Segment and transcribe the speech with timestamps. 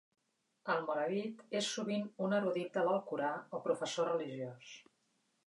[0.75, 4.75] El morabit és sovint un erudit de l'Alcorà, o professor religiós.